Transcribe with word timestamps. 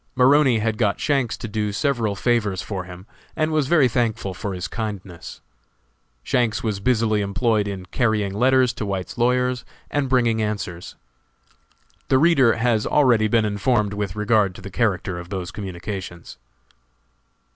Maroney 0.15 0.57
had 0.57 0.79
got 0.79 0.99
Shanks 0.99 1.37
to 1.37 1.47
do 1.47 1.71
several 1.71 2.15
favors 2.15 2.63
for 2.63 2.85
him, 2.85 3.05
and 3.35 3.51
was 3.51 3.67
very 3.67 3.87
thankful 3.87 4.33
for 4.33 4.55
his 4.55 4.67
kindness. 4.67 5.41
Shanks 6.23 6.63
was 6.63 6.79
busily 6.79 7.21
employed 7.21 7.67
in 7.67 7.85
carrying 7.85 8.33
letters 8.33 8.73
to 8.73 8.85
White's 8.87 9.19
lawyers, 9.19 9.63
and 9.91 10.09
bringing 10.09 10.41
answers. 10.41 10.95
The 12.07 12.17
reader 12.17 12.53
has 12.53 12.87
already 12.87 13.27
been 13.27 13.45
informed 13.45 13.93
with 13.93 14.15
regard 14.15 14.55
to 14.55 14.61
the 14.61 14.71
character 14.71 15.19
of 15.19 15.29
those 15.29 15.51
communications. 15.51 16.39